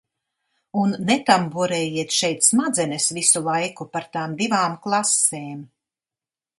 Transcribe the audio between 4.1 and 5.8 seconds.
tām divām klasēm!"